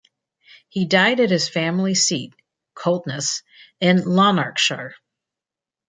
[0.67, 2.33] He died at his family seat,
[2.73, 3.43] Coltness,
[3.79, 4.95] in Lanarkshire.